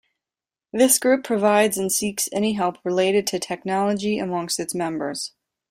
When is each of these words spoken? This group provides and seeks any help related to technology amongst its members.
This 0.73 0.97
group 0.97 1.23
provides 1.23 1.77
and 1.77 1.91
seeks 1.91 2.27
any 2.31 2.53
help 2.53 2.79
related 2.83 3.27
to 3.27 3.39
technology 3.39 4.17
amongst 4.17 4.59
its 4.59 4.73
members. 4.73 5.33